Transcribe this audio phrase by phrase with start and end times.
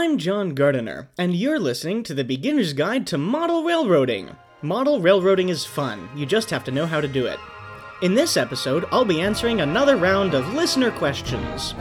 [0.00, 4.30] I'm John Gardiner, and you're listening to the Beginner's Guide to Model Railroading.
[4.62, 7.40] Model railroading is fun, you just have to know how to do it.
[8.00, 11.74] In this episode, I'll be answering another round of listener questions.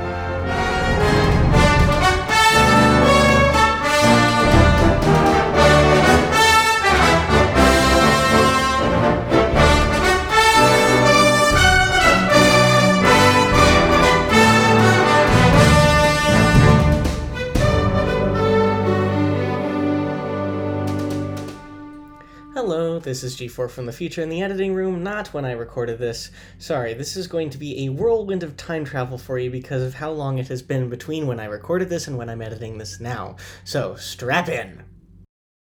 [23.07, 26.29] This is G4 from the future in the editing room, not when I recorded this.
[26.57, 29.93] Sorry, this is going to be a whirlwind of time travel for you because of
[29.93, 32.99] how long it has been between when I recorded this and when I'm editing this
[32.99, 33.37] now.
[33.63, 34.83] So, strap in!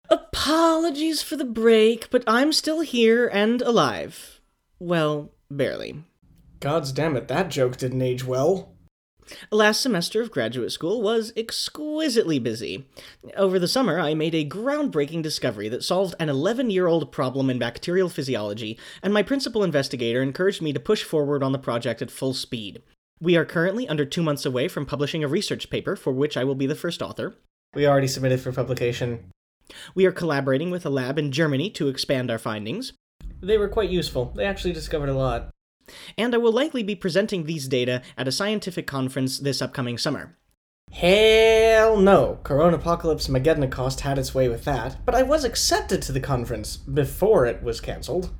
[0.08, 4.40] Apologies for the break, but I'm still here and alive.
[4.78, 6.04] Well, barely.
[6.60, 8.71] God's damn it, that joke didn't age well.
[9.50, 12.86] Last semester of graduate school was exquisitely busy.
[13.36, 17.50] Over the summer, I made a groundbreaking discovery that solved an 11 year old problem
[17.50, 22.02] in bacterial physiology, and my principal investigator encouraged me to push forward on the project
[22.02, 22.82] at full speed.
[23.20, 26.44] We are currently under two months away from publishing a research paper for which I
[26.44, 27.36] will be the first author.
[27.74, 29.30] We already submitted for publication.
[29.94, 32.92] We are collaborating with a lab in Germany to expand our findings.
[33.40, 34.32] They were quite useful.
[34.34, 35.51] They actually discovered a lot
[36.16, 40.36] and I will likely be presenting these data at a scientific conference this upcoming summer.
[40.90, 42.38] Hell no!
[42.44, 46.76] Corona Apocalypse Mageddon had its way with that, but I was accepted to the conference
[46.76, 48.30] before it was cancelled.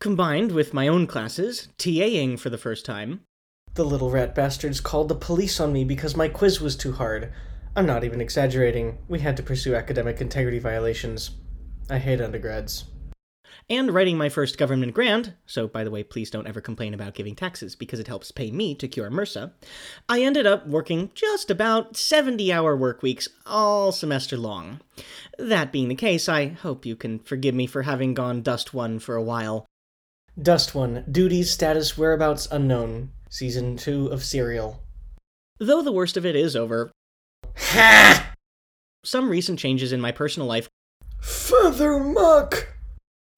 [0.00, 3.20] Combined with my own classes, TAing for the first time.
[3.74, 7.32] The little rat bastards called the police on me because my quiz was too hard.
[7.74, 8.98] I'm not even exaggerating.
[9.08, 11.30] We had to pursue academic integrity violations.
[11.88, 12.84] I hate undergrads
[13.68, 17.14] and writing my first government grant, so by the way, please don't ever complain about
[17.14, 19.52] giving taxes because it helps pay me to cure MRSA,
[20.08, 24.80] I ended up working just about 70 hour work weeks all semester long.
[25.38, 29.16] That being the case, I hope you can forgive me for having gone DUSTWUN for
[29.16, 29.66] a while.
[30.40, 33.10] DUSTWUN, duties, status, whereabouts unknown.
[33.28, 34.82] Season 2 of Serial.
[35.58, 36.90] Though the worst of it is over.
[37.56, 38.34] Ha!
[39.04, 40.68] Some recent changes in my personal life.
[41.20, 42.74] Feather muck!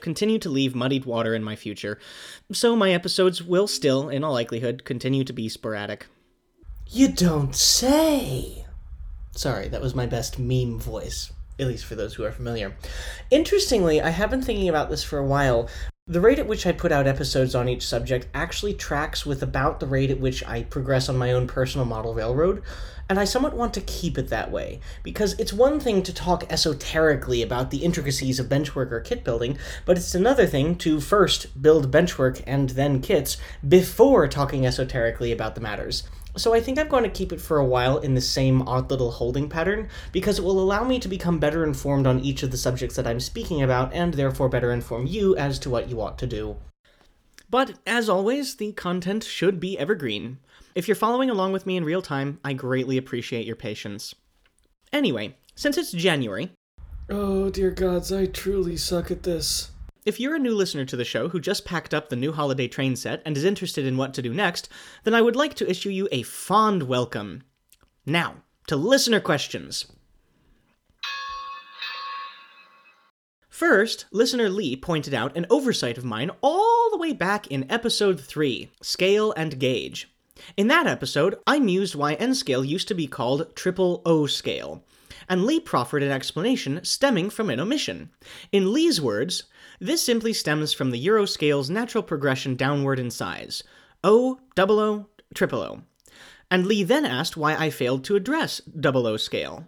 [0.03, 1.99] Continue to leave muddied water in my future,
[2.53, 6.07] so my episodes will still, in all likelihood, continue to be sporadic.
[6.87, 8.67] You don't say!
[9.35, 12.75] Sorry, that was my best meme voice, at least for those who are familiar.
[13.31, 15.69] Interestingly, I have been thinking about this for a while,
[16.09, 19.79] the rate at which I put out episodes on each subject actually tracks with about
[19.79, 22.63] the rate at which I progress on my own personal model railroad,
[23.09, 26.51] and I somewhat want to keep it that way, because it's one thing to talk
[26.51, 31.63] esoterically about the intricacies of benchwork or kit building, but it's another thing to first
[31.63, 33.37] build benchwork and then kits
[33.69, 36.03] before talking esoterically about the matters.
[36.37, 38.91] So I think I'm going to keep it for a while in the same odd
[38.91, 42.51] little holding pattern because it will allow me to become better informed on each of
[42.51, 46.01] the subjects that I'm speaking about and therefore better inform you as to what you
[46.01, 46.57] ought to do.
[47.51, 50.39] But as always, the content should be evergreen.
[50.75, 54.15] If you're following along with me in real time, I greatly appreciate your patience.
[54.91, 56.51] Anyway, since it's January.
[57.11, 59.72] Oh, dear gods, I truly suck at this.
[60.05, 62.67] If you're a new listener to the show who just packed up the new holiday
[62.67, 64.69] train set and is interested in what to do next,
[65.05, 67.45] then I would like to issue you a fond welcome.
[68.05, 69.87] Now, to listener questions.
[73.49, 78.21] First, listener Lee pointed out an oversight of mine all the way back in episode
[78.21, 80.13] 3 Scale and Gauge.
[80.57, 84.83] In that episode, I mused why N scale used to be called triple O scale,
[85.29, 88.11] and Lee proffered an explanation stemming from an omission.
[88.51, 89.45] In Lee's words,
[89.83, 93.65] this simply stems from the Euroscale's natural progression downward in size
[94.05, 95.83] O, double O, triple O.
[96.53, 99.67] And Lee then asked why I failed to address double O scale.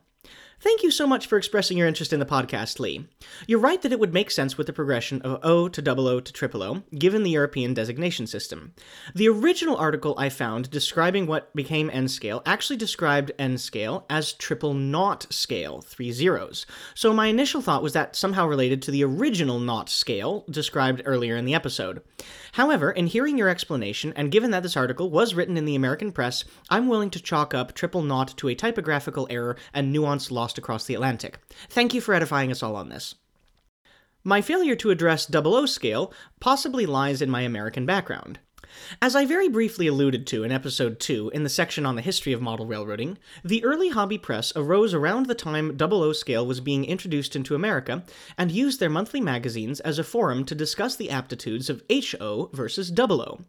[0.65, 3.07] Thank you so much for expressing your interest in the podcast, Lee.
[3.47, 6.21] You're right that it would make sense with the progression of O to double O
[6.21, 8.73] to triple O, given the European designation system.
[9.15, 14.33] The original article I found describing what became N scale actually described N scale as
[14.33, 16.65] triple naught scale, three zeros.
[16.95, 21.37] So my initial thought was that somehow related to the original naught scale described earlier
[21.37, 22.01] in the episode.
[22.53, 26.11] However, in hearing your explanation, and given that this article was written in the American
[26.11, 30.54] press, I'm willing to chalk up triple naught to a typographical error and nuance lost
[30.59, 31.39] across the Atlantic.
[31.69, 33.15] Thank you for edifying us all on this.
[34.23, 38.39] My failure to address double O scale possibly lies in my American background.
[39.01, 42.33] As I very briefly alluded to in episode 2 in the section on the history
[42.33, 46.61] of model railroading, the early hobby press arose around the time double O scale was
[46.61, 48.03] being introduced into America
[48.37, 52.91] and used their monthly magazines as a forum to discuss the aptitudes of HO versus
[52.91, 53.41] double O.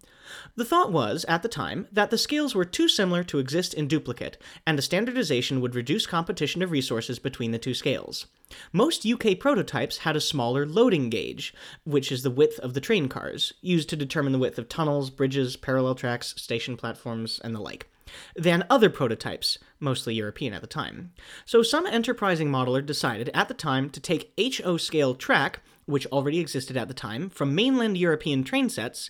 [0.55, 3.87] The thought was, at the time, that the scales were too similar to exist in
[3.87, 8.27] duplicate, and a standardization would reduce competition of resources between the two scales.
[8.71, 13.07] Most UK prototypes had a smaller loading gauge, which is the width of the train
[13.07, 17.59] cars, used to determine the width of tunnels, bridges, parallel tracks, station platforms, and the
[17.59, 17.87] like
[18.35, 21.11] than other prototypes, mostly European at the time.
[21.45, 26.39] So some enterprising modeler decided at the time to take HO scale track, which already
[26.39, 29.09] existed at the time, from mainland European train sets,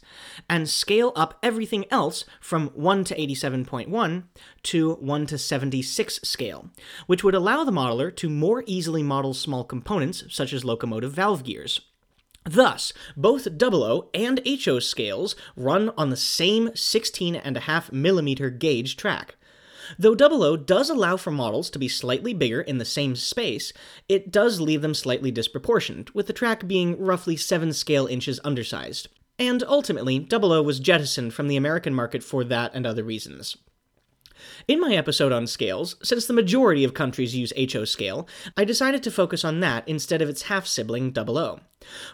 [0.50, 4.24] and scale up everything else from 1 to 87.1
[4.63, 6.69] to 1 to 76 scale,
[7.07, 11.44] which would allow the modeler to more easily model small components such as locomotive valve
[11.44, 11.81] gears.
[12.44, 19.36] Thus, both 00 and HO scales run on the same 16.5 millimeter gauge track.
[20.00, 23.72] Though 00 does allow for models to be slightly bigger in the same space,
[24.10, 29.08] it does leave them slightly disproportioned, with the track being roughly 7 scale inches undersized.
[29.38, 33.58] And ultimately, 00 was jettisoned from the American market for that and other reasons.
[34.68, 38.28] In my episode on scales, since the majority of countries use HO scale,
[38.58, 41.60] I decided to focus on that instead of its half sibling 00.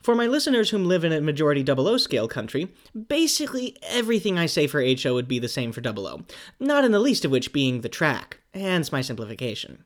[0.01, 2.69] For my listeners whom live in a majority 00 scale country,
[3.07, 6.25] basically everything I say for HO would be the same for 00,
[6.59, 9.83] not in the least of which being the track, hence my simplification.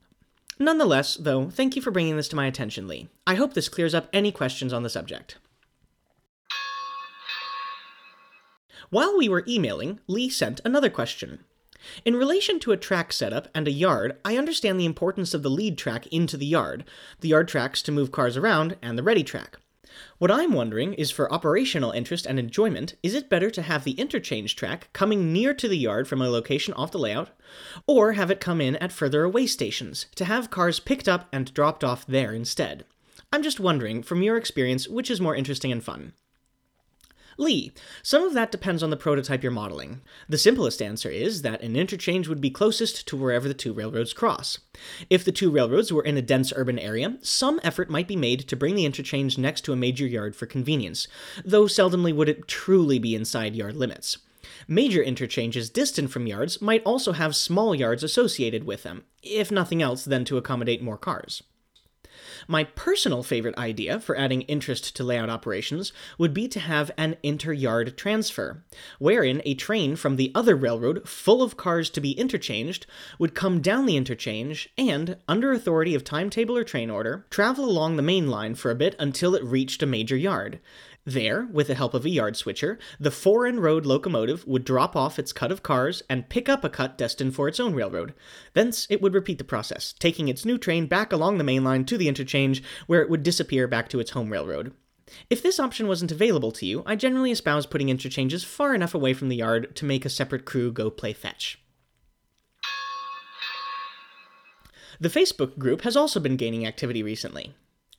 [0.57, 3.09] Nonetheless, though, thank you for bringing this to my attention, Lee.
[3.27, 5.37] I hope this clears up any questions on the subject.
[8.89, 11.43] While we were emailing, Lee sent another question.
[12.03, 15.49] In relation to a track setup and a yard, I understand the importance of the
[15.49, 16.83] lead track into the yard,
[17.19, 19.57] the yard tracks to move cars around, and the ready track.
[20.17, 23.93] What I'm wondering is for operational interest and enjoyment, is it better to have the
[23.93, 27.29] interchange track coming near to the yard from a location off the layout,
[27.87, 31.53] or have it come in at further away stations, to have cars picked up and
[31.53, 32.85] dropped off there instead?
[33.31, 36.13] I'm just wondering, from your experience, which is more interesting and fun.
[37.37, 40.01] Lee, some of that depends on the prototype you're modeling.
[40.29, 44.13] The simplest answer is that an interchange would be closest to wherever the two railroads
[44.13, 44.59] cross.
[45.09, 48.47] If the two railroads were in a dense urban area, some effort might be made
[48.47, 51.07] to bring the interchange next to a major yard for convenience,
[51.43, 54.17] though seldomly would it truly be inside yard limits.
[54.67, 59.81] Major interchanges distant from yards might also have small yards associated with them, if nothing
[59.81, 61.43] else than to accommodate more cars.
[62.47, 67.17] My personal favorite idea for adding interest to layout operations would be to have an
[67.23, 68.63] inter-yard transfer,
[68.99, 72.85] wherein a train from the other railroad full of cars to be interchanged
[73.17, 77.95] would come down the interchange and, under authority of timetable or train order, travel along
[77.95, 80.59] the main line for a bit until it reached a major yard.
[81.07, 85.19] There, with the help of a yard switcher, the foreign road locomotive would drop off
[85.19, 88.15] its cut of cars and pick up a cut destined for its own railroad.
[88.53, 91.85] Thence, it would repeat the process, taking its new train back along the main line
[91.85, 94.73] to the interchange, where it would disappear back to its home railroad.
[95.29, 99.13] If this option wasn't available to you, I generally espouse putting interchanges far enough away
[99.13, 101.59] from the yard to make a separate crew go play fetch.
[104.99, 107.53] The Facebook group has also been gaining activity recently.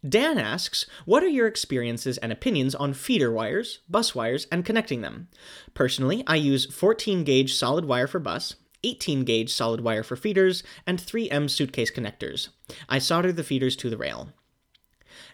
[0.08, 5.00] Dan asks, What are your experiences and opinions on feeder wires, bus wires, and connecting
[5.00, 5.28] them?
[5.74, 8.54] Personally, I use 14 gauge solid wire for bus,
[8.84, 12.48] 18 gauge solid wire for feeders, and 3M suitcase connectors.
[12.88, 14.32] I solder the feeders to the rail.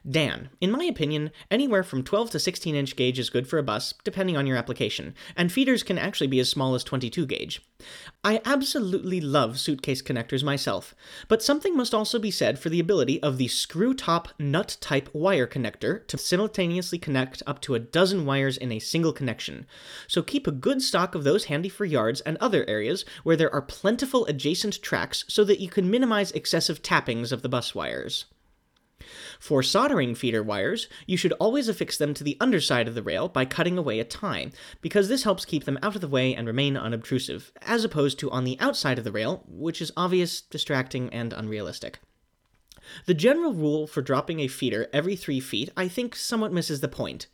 [0.09, 3.63] Dan, in my opinion, anywhere from 12 to 16 inch gauge is good for a
[3.63, 7.63] bus, depending on your application, and feeders can actually be as small as 22 gauge.
[8.25, 10.95] I absolutely love suitcase connectors myself,
[11.29, 15.09] but something must also be said for the ability of the screw top nut type
[15.13, 19.67] wire connector to simultaneously connect up to a dozen wires in a single connection.
[20.07, 23.53] So keep a good stock of those handy for yards and other areas where there
[23.53, 28.27] are plentiful adjacent tracks so that you can minimize excessive tappings of the bus wires.
[29.41, 33.29] For soldering feeder wires, you should always affix them to the underside of the rail
[33.29, 36.47] by cutting away a tie, because this helps keep them out of the way and
[36.47, 41.13] remain unobtrusive, as opposed to on the outside of the rail, which is obvious, distracting,
[41.13, 41.99] and unrealistic.
[43.07, 46.89] The general rule for dropping a feeder every three feet, I think, somewhat misses the
[46.89, 47.27] point.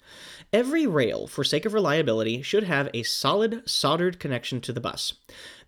[0.53, 5.15] Every rail, for sake of reliability, should have a solid, soldered connection to the bus.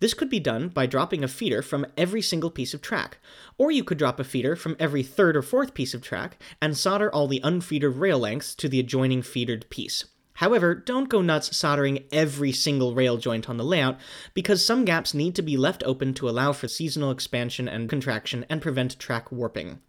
[0.00, 3.18] This could be done by dropping a feeder from every single piece of track,
[3.58, 6.76] or you could drop a feeder from every third or fourth piece of track and
[6.76, 10.04] solder all the unfeedered rail lengths to the adjoining feedered piece.
[10.40, 14.00] However, don't go nuts soldering every single rail joint on the layout,
[14.32, 18.46] because some gaps need to be left open to allow for seasonal expansion and contraction
[18.48, 19.80] and prevent track warping.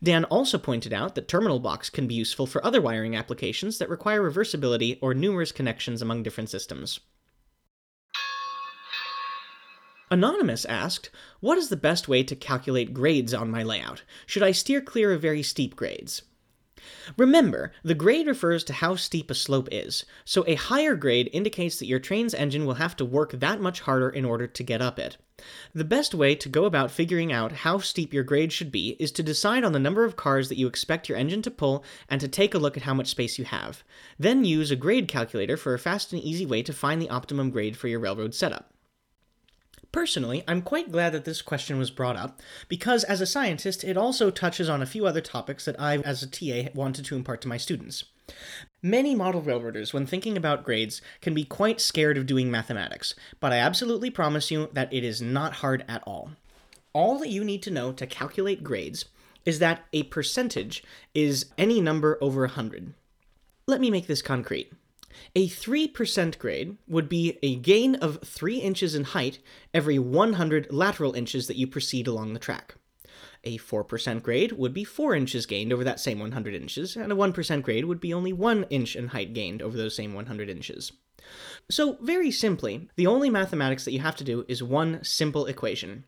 [0.00, 3.88] Dan also pointed out that terminal blocks can be useful for other wiring applications that
[3.88, 7.00] require reversibility or numerous connections among different systems.
[10.08, 14.04] Anonymous asked, What is the best way to calculate grades on my layout?
[14.24, 16.22] Should I steer clear of very steep grades?
[17.16, 21.78] Remember, the grade refers to how steep a slope is, so a higher grade indicates
[21.78, 24.82] that your train's engine will have to work that much harder in order to get
[24.82, 25.16] up it.
[25.74, 29.10] The best way to go about figuring out how steep your grade should be is
[29.12, 32.20] to decide on the number of cars that you expect your engine to pull and
[32.20, 33.82] to take a look at how much space you have.
[34.18, 37.50] Then use a grade calculator for a fast and easy way to find the optimum
[37.50, 38.73] grade for your railroad setup.
[39.94, 43.96] Personally, I'm quite glad that this question was brought up, because as a scientist, it
[43.96, 47.40] also touches on a few other topics that I, as a TA, wanted to impart
[47.42, 48.02] to my students.
[48.82, 53.52] Many model railroaders, when thinking about grades, can be quite scared of doing mathematics, but
[53.52, 56.32] I absolutely promise you that it is not hard at all.
[56.92, 59.04] All that you need to know to calculate grades
[59.44, 60.82] is that a percentage
[61.14, 62.94] is any number over 100.
[63.68, 64.72] Let me make this concrete.
[65.34, 69.38] A 3% grade would be a gain of 3 inches in height
[69.72, 72.76] every 100 lateral inches that you proceed along the track.
[73.44, 77.16] A 4% grade would be 4 inches gained over that same 100 inches, and a
[77.16, 80.92] 1% grade would be only 1 inch in height gained over those same 100 inches.
[81.70, 86.04] So, very simply, the only mathematics that you have to do is one simple equation.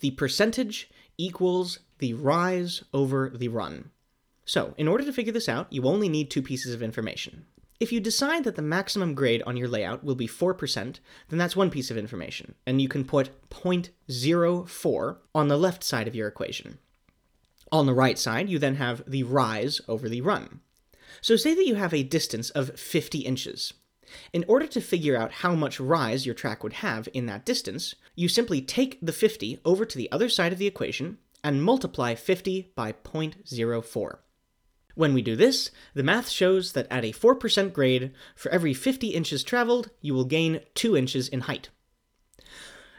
[0.00, 3.90] The percentage equals the rise over the run.
[4.44, 7.46] So, in order to figure this out, you only need two pieces of information.
[7.80, 11.56] If you decide that the maximum grade on your layout will be 4%, then that's
[11.56, 16.28] one piece of information, and you can put 0.04 on the left side of your
[16.28, 16.78] equation.
[17.72, 20.60] On the right side, you then have the rise over the run.
[21.20, 23.74] So say that you have a distance of 50 inches.
[24.32, 27.94] In order to figure out how much rise your track would have in that distance,
[28.14, 32.14] you simply take the 50 over to the other side of the equation and multiply
[32.14, 34.18] 50 by 0.04.
[34.94, 39.08] When we do this, the math shows that at a 4% grade, for every 50
[39.08, 41.70] inches traveled, you will gain 2 inches in height.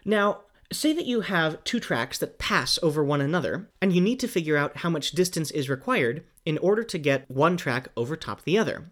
[0.03, 4.19] Now, say that you have two tracks that pass over one another, and you need
[4.19, 8.15] to figure out how much distance is required in order to get one track over
[8.15, 8.91] top the other.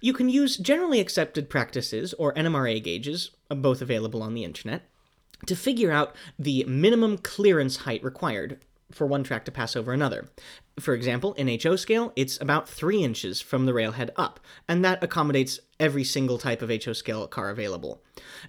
[0.00, 4.88] You can use generally accepted practices, or NMRA gauges, both available on the internet,
[5.46, 8.60] to figure out the minimum clearance height required
[8.92, 10.30] for one track to pass over another.
[10.80, 15.02] For example, in HO scale, it's about 3 inches from the railhead up, and that
[15.02, 18.02] accommodates every single type of HO scale car available.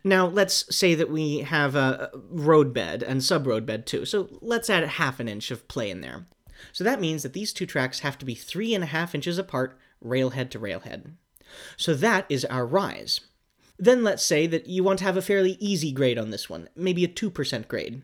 [0.03, 4.83] Now, let's say that we have a roadbed and sub road too, so let's add
[4.83, 6.27] half an inch of play in there.
[6.71, 9.38] So that means that these two tracks have to be three and a half inches
[9.38, 11.15] apart, railhead to railhead.
[11.77, 13.21] So that is our rise.
[13.77, 16.69] Then let's say that you want to have a fairly easy grade on this one,
[16.75, 18.03] maybe a 2% grade.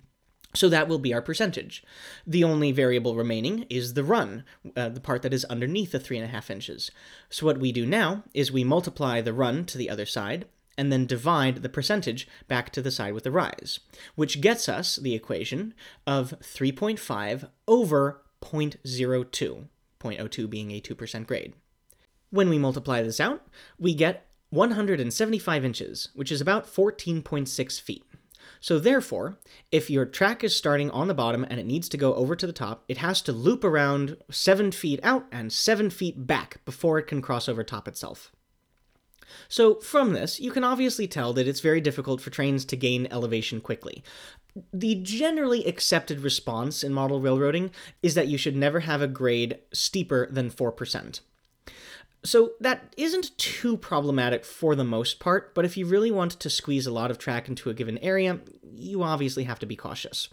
[0.56, 1.84] So that will be our percentage.
[2.26, 4.44] The only variable remaining is the run,
[4.76, 6.92] uh, the part that is underneath the 3.5 inches.
[7.30, 10.46] So what we do now is we multiply the run to the other side,
[10.80, 13.82] and then divide the percentage back to the side with the rise,
[14.16, 15.74] which gets us the equation
[16.08, 19.68] of 3.5 over 0.02,
[20.00, 21.54] 0.02 being a 2% grade.
[22.30, 23.46] When we multiply this out,
[23.78, 28.06] we get 175 inches, which is about 14.6 feet.
[28.60, 29.38] So therefore,
[29.72, 32.48] if your track is starting on the bottom and it needs to go over to
[32.48, 37.00] the top, it has to loop around 7 feet out and 7 feet back before
[37.00, 38.32] it can cross over top itself.
[39.48, 43.08] So, from this, you can obviously tell that it's very difficult for trains to gain
[43.12, 44.04] elevation quickly.
[44.74, 49.60] The generally accepted response in model railroading is that you should never have a grade
[49.72, 51.20] steeper than 4%.
[52.24, 56.50] So that isn't too problematic for the most part, but if you really want to
[56.50, 58.40] squeeze a lot of track into a given area,
[58.76, 60.28] you obviously have to be cautious.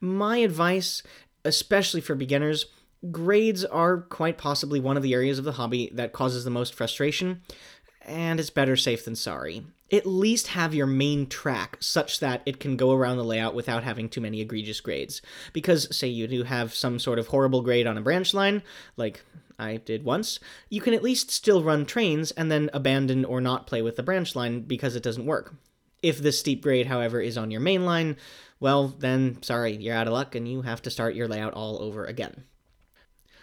[0.00, 1.02] My advice,
[1.44, 2.66] especially for beginners,
[3.10, 6.74] grades are quite possibly one of the areas of the hobby that causes the most
[6.74, 7.40] frustration,
[8.02, 9.64] and it's better safe than sorry.
[9.90, 13.84] At least have your main track such that it can go around the layout without
[13.84, 15.20] having too many egregious grades.
[15.52, 18.62] Because, say, you do have some sort of horrible grade on a branch line,
[18.96, 19.22] like
[19.58, 23.66] I did once, you can at least still run trains and then abandon or not
[23.66, 25.54] play with the branch line because it doesn't work.
[26.02, 28.16] If the steep grade, however, is on your main line,
[28.58, 31.82] well, then sorry, you're out of luck and you have to start your layout all
[31.82, 32.44] over again.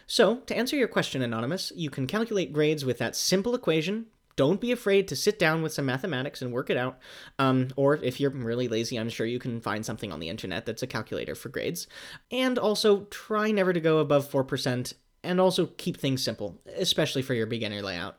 [0.08, 4.08] So, to answer your question, Anonymous, you can calculate grades with that simple equation.
[4.36, 6.98] Don't be afraid to sit down with some mathematics and work it out.
[7.38, 10.66] Um, or if you're really lazy, I'm sure you can find something on the internet
[10.66, 11.86] that's a calculator for grades.
[12.32, 17.34] And also, try never to go above 4% and also keep things simple, especially for
[17.34, 18.18] your beginner layout.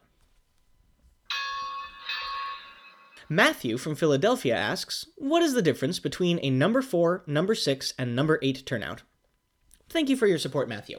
[3.29, 8.17] Matthew from Philadelphia asks, What is the difference between a number 4, number 6, and
[8.17, 9.03] number 8 turnout?
[9.89, 10.99] Thank you for your support, Matthew.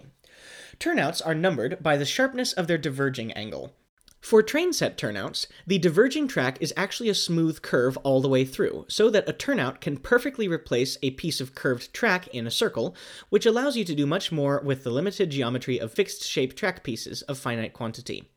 [0.80, 3.74] Turnouts are numbered by the sharpness of their diverging angle.
[4.22, 8.46] For train set turnouts, the diverging track is actually a smooth curve all the way
[8.46, 12.52] through, so that a turnout can perfectly replace a piece of curved track in a
[12.52, 12.96] circle,
[13.30, 16.84] which allows you to do much more with the limited geometry of fixed shape track
[16.84, 18.31] pieces of finite quantity.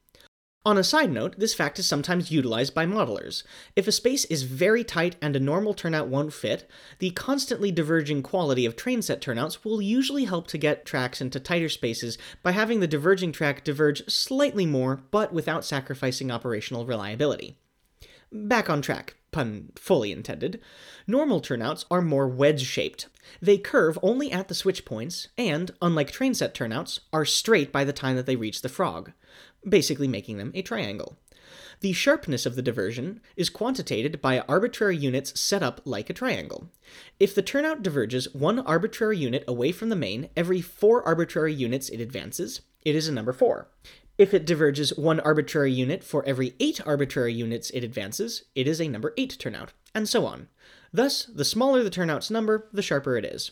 [0.67, 3.43] On a side note, this fact is sometimes utilized by modelers.
[3.77, 6.67] If a space is very tight and a normal turnout won't fit,
[7.01, 11.39] the constantly diverging quality of train set turnouts will usually help to get tracks into
[11.39, 17.59] tighter spaces by having the diverging track diverge slightly more, but without sacrificing operational reliability.
[18.33, 20.63] Back on track, pun fully intended.
[21.07, 23.09] Normal turnouts are more wedge shaped.
[23.41, 27.85] They curve only at the switch points, and, unlike train set turnouts, are straight by
[27.85, 29.13] the time that they reach the frog
[29.69, 31.17] basically making them a triangle.
[31.81, 36.71] The sharpness of the diversion is quantitated by arbitrary units set up like a triangle.
[37.19, 41.89] If the turnout diverges one arbitrary unit away from the main every four arbitrary units
[41.89, 43.69] it advances, it is a number 4.
[44.17, 48.81] If it diverges one arbitrary unit for every 8 arbitrary units it advances, it is
[48.81, 50.49] a number 8 turnout, and so on.
[50.93, 53.51] Thus, the smaller the turnout's number, the sharper it is.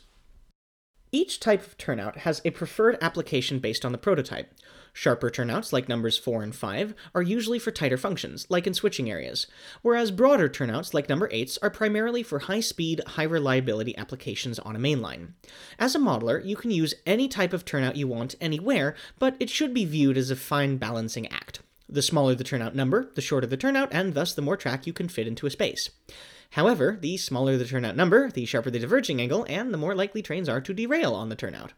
[1.15, 4.55] Each type of turnout has a preferred application based on the prototype.
[4.95, 9.11] Sharper turnouts, like numbers 4 and 5, are usually for tighter functions, like in switching
[9.11, 9.47] areas,
[9.83, 14.75] whereas broader turnouts, like number 8s, are primarily for high speed, high reliability applications on
[14.75, 15.33] a mainline.
[15.79, 19.51] As a modeler, you can use any type of turnout you want anywhere, but it
[19.51, 21.61] should be viewed as a fine balancing act.
[21.91, 24.95] The smaller the turnout number, the shorter the turnout, and thus the more track you
[24.95, 25.91] can fit into a space.
[26.53, 30.21] However, the smaller the turnout number, the sharper the diverging angle, and the more likely
[30.21, 31.73] trains are to derail on the turnout.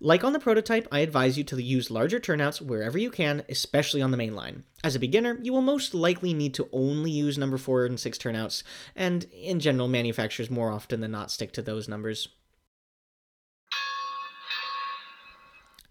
[0.00, 4.02] Like on the prototype, I advise you to use larger turnouts wherever you can, especially
[4.02, 4.64] on the main line.
[4.84, 8.18] As a beginner, you will most likely need to only use number 4 and 6
[8.18, 8.62] turnouts,
[8.94, 12.28] and in general, manufacturers more often than not stick to those numbers.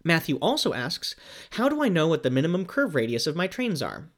[0.04, 1.16] Matthew also asks,
[1.50, 4.10] How do I know what the minimum curve radius of my trains are?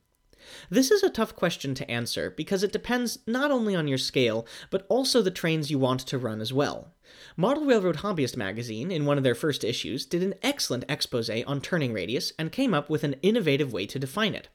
[0.70, 4.46] This is a tough question to answer because it depends not only on your scale,
[4.70, 6.92] but also the trains you want to run as well.
[7.36, 11.60] Model Railroad Hobbyist magazine, in one of their first issues, did an excellent expose on
[11.60, 14.48] turning radius and came up with an innovative way to define it.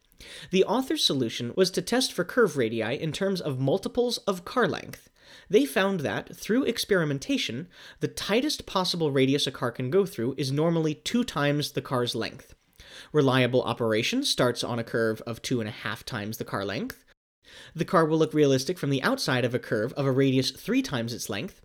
[0.52, 4.68] The author's solution was to test for curve radii in terms of multiples of car
[4.68, 5.10] length.
[5.50, 7.68] They found that, through experimentation,
[8.00, 12.16] the tightest possible radius a car can go through is normally two times the car's
[12.16, 12.54] length.
[13.12, 17.04] Reliable operation starts on a curve of two and a half times the car length.
[17.76, 20.82] The car will look realistic from the outside of a curve of a radius three
[20.82, 21.62] times its length,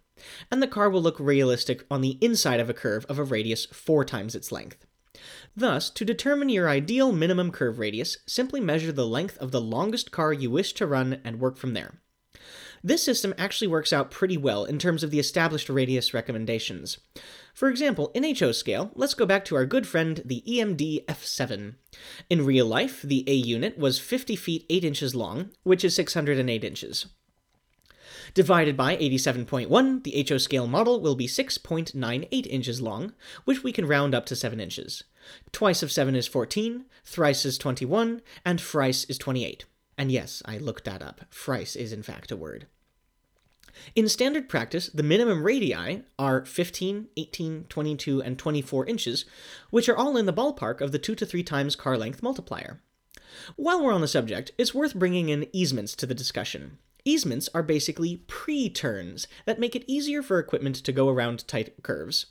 [0.51, 3.67] and the car will look realistic on the inside of a curve of a radius
[3.67, 4.87] four times its length.
[5.57, 10.11] Thus, to determine your ideal minimum curve radius, simply measure the length of the longest
[10.11, 12.01] car you wish to run and work from there.
[12.87, 16.99] This system actually works out pretty well in terms of the established radius recommendations.
[17.55, 21.77] For example, in HO scale, let's go back to our good friend the EMD F7.
[22.29, 26.63] In real life, the A unit was 50 feet 8 inches long, which is 608
[26.63, 27.07] inches.
[28.35, 33.15] Divided by 87.1, the HO scale model will be 6.98 inches long,
[33.47, 35.05] which we can round up to 7 inches.
[35.53, 39.65] Twice of 7 is 14, thrice is 21, and thrice is 28.
[39.97, 41.23] And yes, I looked that up.
[41.31, 42.67] Thrice is in fact a word.
[43.95, 49.25] In standard practice, the minimum radii are 15, 18, 22, and 24 inches,
[49.71, 52.81] which are all in the ballpark of the 2 to 3 times car length multiplier.
[53.57, 56.79] While we're on the subject, it's worth bringing in easements to the discussion.
[57.05, 61.83] Easements are basically pre turns that make it easier for equipment to go around tight
[61.83, 62.27] curves.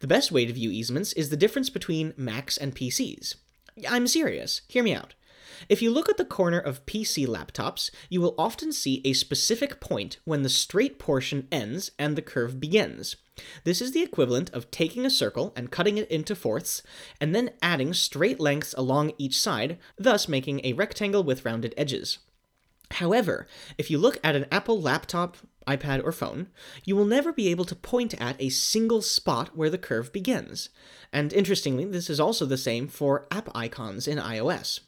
[0.00, 3.34] The best way to view easements is the difference between Macs and PCs.
[3.88, 5.14] I'm serious, hear me out.
[5.68, 9.80] If you look at the corner of PC laptops, you will often see a specific
[9.80, 13.16] point when the straight portion ends and the curve begins.
[13.64, 16.82] This is the equivalent of taking a circle and cutting it into fourths,
[17.20, 22.18] and then adding straight lengths along each side, thus making a rectangle with rounded edges.
[22.92, 25.36] However, if you look at an Apple laptop,
[25.66, 26.48] iPad, or phone,
[26.84, 30.68] you will never be able to point at a single spot where the curve begins.
[31.12, 34.80] And interestingly, this is also the same for app icons in iOS.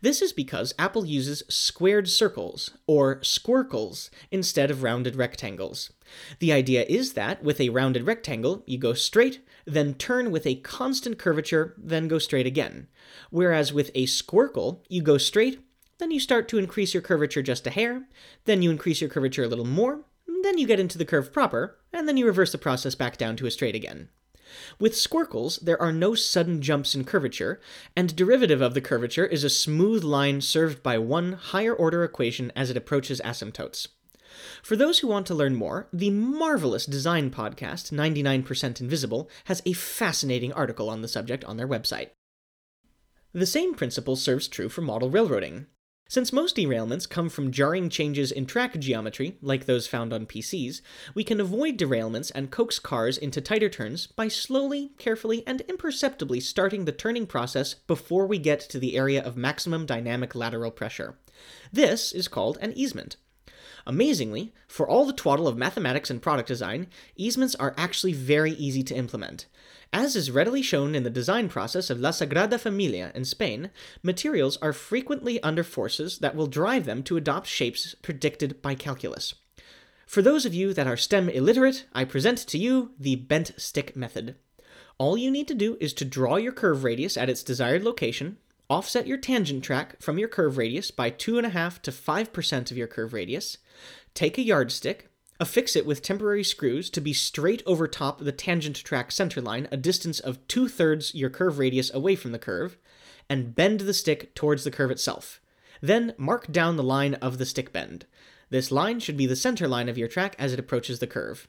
[0.00, 5.92] This is because Apple uses squared circles, or squircles, instead of rounded rectangles.
[6.38, 10.56] The idea is that, with a rounded rectangle, you go straight, then turn with a
[10.56, 12.88] constant curvature, then go straight again.
[13.30, 15.60] Whereas with a squircle, you go straight,
[15.98, 18.06] then you start to increase your curvature just a hair,
[18.44, 20.04] then you increase your curvature a little more,
[20.42, 23.36] then you get into the curve proper, and then you reverse the process back down
[23.36, 24.08] to a straight again.
[24.78, 27.60] With squircles, there are no sudden jumps in curvature,
[27.96, 32.52] and derivative of the curvature is a smooth line served by one higher order equation
[32.54, 33.88] as it approaches asymptotes.
[34.62, 39.72] For those who want to learn more, the marvelous design podcast, 99% Invisible, has a
[39.72, 42.10] fascinating article on the subject on their website.
[43.32, 45.66] The same principle serves true for model railroading.
[46.10, 50.80] Since most derailments come from jarring changes in track geometry, like those found on PCs,
[51.14, 56.40] we can avoid derailments and coax cars into tighter turns by slowly, carefully, and imperceptibly
[56.40, 61.18] starting the turning process before we get to the area of maximum dynamic lateral pressure.
[61.70, 63.16] This is called an easement.
[63.86, 68.82] Amazingly, for all the twaddle of mathematics and product design, easements are actually very easy
[68.82, 69.44] to implement.
[69.92, 73.70] As is readily shown in the design process of La Sagrada Familia in Spain,
[74.02, 79.34] materials are frequently under forces that will drive them to adopt shapes predicted by calculus.
[80.06, 83.96] For those of you that are STEM illiterate, I present to you the bent stick
[83.96, 84.36] method.
[84.98, 88.36] All you need to do is to draw your curve radius at its desired location,
[88.68, 93.12] offset your tangent track from your curve radius by 2.5 to 5% of your curve
[93.14, 93.58] radius,
[94.12, 95.08] take a yardstick,
[95.40, 99.76] Affix it with temporary screws to be straight over top the tangent track centerline, a
[99.76, 102.76] distance of two thirds your curve radius away from the curve,
[103.30, 105.40] and bend the stick towards the curve itself.
[105.80, 108.06] Then mark down the line of the stick bend.
[108.50, 111.46] This line should be the center line of your track as it approaches the curve.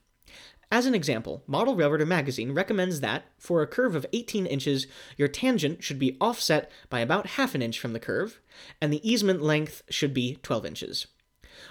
[0.71, 4.86] As an example, Model Railroader magazine recommends that, for a curve of 18 inches,
[5.17, 8.39] your tangent should be offset by about half an inch from the curve,
[8.80, 11.08] and the easement length should be 12 inches.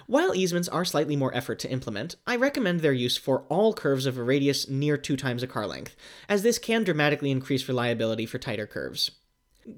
[0.09, 4.07] While easements are slightly more effort to implement, I recommend their use for all curves
[4.07, 5.95] of a radius near two times a car length,
[6.27, 9.11] as this can dramatically increase reliability for tighter curves.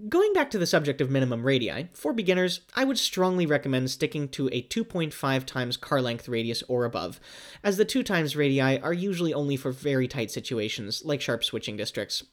[0.08, 4.30] Going back to the subject of minimum radii, for beginners, I would strongly recommend sticking
[4.30, 7.20] to a 2.5 times car length radius or above,
[7.62, 11.76] as the 2 times radii are usually only for very tight situations, like sharp switching
[11.76, 12.24] districts.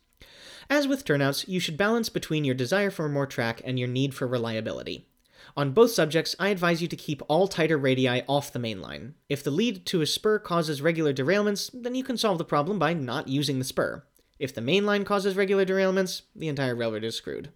[0.70, 4.14] As with turnouts, you should balance between your desire for more track and your need
[4.14, 5.08] for reliability.
[5.56, 9.14] On both subjects, I advise you to keep all tighter radii off the main line.
[9.28, 12.78] If the lead to a spur causes regular derailments, then you can solve the problem
[12.78, 14.04] by not using the spur.
[14.38, 17.50] If the main line causes regular derailments, the entire railroad is screwed.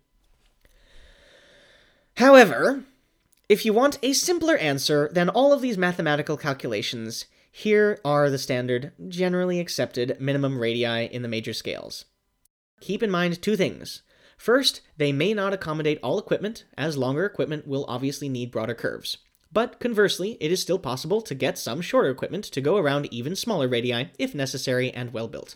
[2.16, 2.85] However,
[3.48, 8.38] if you want a simpler answer than all of these mathematical calculations, here are the
[8.38, 12.07] standard, generally accepted minimum radii in the major scales.
[12.81, 14.02] Keep in mind two things.
[14.42, 19.18] First, they may not accommodate all equipment, as longer equipment will obviously need broader curves.
[19.52, 23.37] But conversely, it is still possible to get some shorter equipment to go around even
[23.37, 25.55] smaller radii if necessary and well built.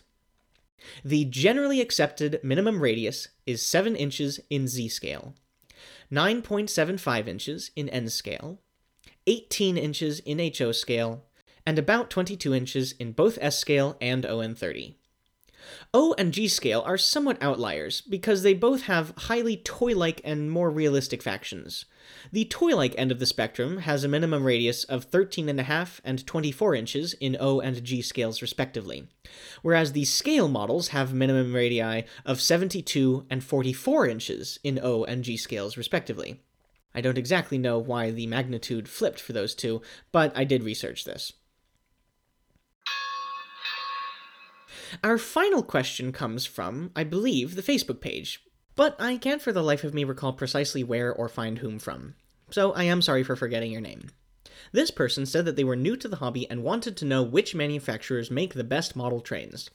[1.03, 5.33] The generally accepted minimum radius is 7 inches in Z scale,
[6.09, 8.61] 9.75 inches in N scale,
[9.25, 11.25] 18 inches in HO scale,
[11.65, 14.95] and about 22 inches in both S scale and ON30.
[15.93, 20.51] O and G scale are somewhat outliers because they both have highly toy like and
[20.51, 21.85] more realistic factions.
[22.31, 26.75] The toy like end of the spectrum has a minimum radius of 13.5 and 24
[26.75, 29.07] inches in O and G scales, respectively,
[29.61, 35.23] whereas the scale models have minimum radii of 72 and 44 inches in O and
[35.23, 36.41] G scales, respectively.
[36.95, 41.05] I don't exactly know why the magnitude flipped for those two, but I did research
[41.05, 41.33] this.
[45.03, 48.41] Our final question comes from, I believe, the Facebook page,
[48.75, 52.15] but I can't for the life of me recall precisely where or find whom from.
[52.51, 54.09] So I am sorry for forgetting your name.
[54.71, 57.55] This person said that they were new to the hobby and wanted to know which
[57.55, 59.69] manufacturers make the best model trains.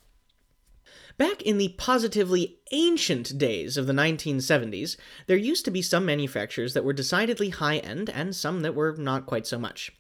[1.18, 4.96] Back in the positively ancient days of the 1970s,
[5.27, 8.96] there used to be some manufacturers that were decidedly high end and some that were
[8.96, 9.92] not quite so much.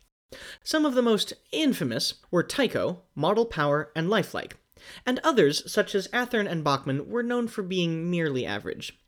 [0.64, 4.56] Some of the most infamous were Tyco, Model Power, and Lifelike,
[5.04, 8.98] and others, such as Athearn and Bachmann, were known for being merely average.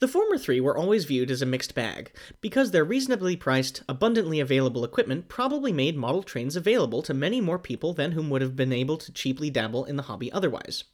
[0.00, 4.38] The former three were always viewed as a mixed bag, because their reasonably priced, abundantly
[4.38, 8.56] available equipment probably made model trains available to many more people than whom would have
[8.56, 10.84] been able to cheaply dabble in the hobby otherwise.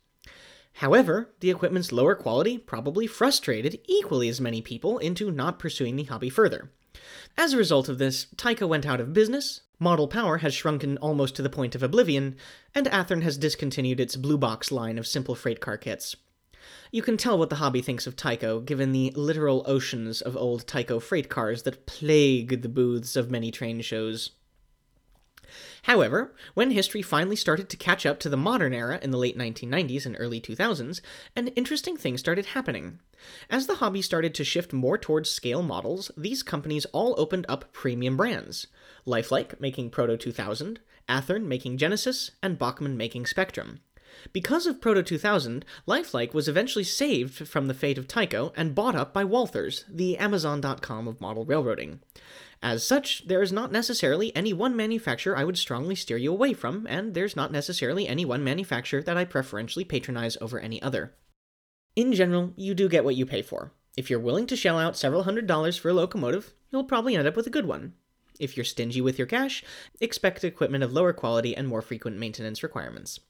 [0.79, 6.05] However, the equipment's lower quality probably frustrated equally as many people into not pursuing the
[6.05, 6.71] hobby further.
[7.37, 11.35] As a result of this, Tyco went out of business, Model Power has shrunken almost
[11.35, 12.37] to the point of oblivion,
[12.75, 16.15] and Athearn has discontinued its Blue Box line of simple freight car kits.
[16.93, 20.67] You can tell what the hobby thinks of Tyco, given the literal oceans of old
[20.67, 24.31] Tyco freight cars that plague the booths of many train shows.
[25.83, 29.37] However, when history finally started to catch up to the modern era in the late
[29.37, 31.01] 1990s and early 2000s,
[31.37, 33.01] an interesting thing started happening.
[33.49, 37.73] As the hobby started to shift more towards scale models, these companies all opened up
[37.73, 38.67] premium brands.
[39.05, 43.81] Lifelike making Proto 2000, Athearn making Genesis, and Bachmann making Spectrum.
[44.33, 48.95] Because of Proto 2000, Lifelike was eventually saved from the fate of Tyco and bought
[48.95, 52.01] up by Walthers, the Amazon.com of model railroading.
[52.63, 56.53] As such, there is not necessarily any one manufacturer I would strongly steer you away
[56.53, 61.15] from, and there's not necessarily any one manufacturer that I preferentially patronize over any other.
[61.97, 63.73] In general, you do get what you pay for.
[63.97, 67.29] If you're willing to shell out several hundred dollars for a locomotive, you'll probably end
[67.29, 67.95] up with a good one.
[68.41, 69.63] If you're stingy with your cash,
[70.01, 73.21] expect equipment of lower quality and more frequent maintenance requirements.